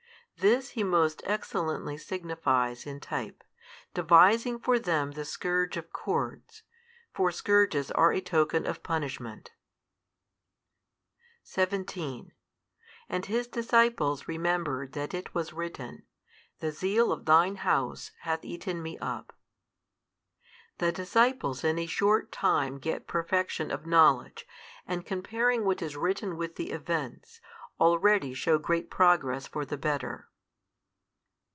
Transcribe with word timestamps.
This 0.37 0.69
He 0.69 0.83
most 0.83 1.21
excellently 1.23 1.99
signifies 1.99 2.87
in 2.87 2.99
type, 2.99 3.43
devising 3.93 4.57
for 4.57 4.79
them 4.79 5.11
the 5.11 5.23
scourge 5.23 5.77
of 5.77 5.93
cords. 5.93 6.63
For 7.13 7.29
scourges 7.29 7.91
are 7.91 8.11
a 8.11 8.21
token 8.21 8.65
of 8.65 8.81
punishment. 8.81 9.51
17 11.43 12.31
And 13.07 13.25
His 13.27 13.45
disciples 13.45 14.27
remembered 14.27 14.93
that 14.93 15.13
it 15.13 15.35
was 15.35 15.53
written, 15.53 16.07
The 16.57 16.71
zeal 16.71 17.11
of 17.11 17.25
Thine 17.25 17.57
House 17.57 18.09
hath 18.21 18.43
eaten 18.43 18.81
Me 18.81 18.97
up. 18.97 19.35
The 20.79 20.91
disciples 20.91 21.63
in 21.63 21.77
a 21.77 21.85
short 21.85 22.31
time 22.31 22.79
get 22.79 23.05
perfection 23.05 23.69
of 23.69 23.85
knowledge, 23.85 24.47
and 24.87 25.05
comparing 25.05 25.65
what 25.65 25.83
is 25.83 25.95
written 25.95 26.35
with 26.35 26.55
the 26.55 26.71
events, 26.71 27.41
already 27.79 28.33
shew 28.33 28.57
great 28.57 28.89
progress 28.89 29.45
for 29.45 29.65
the 29.65 29.77
better. 29.77 30.27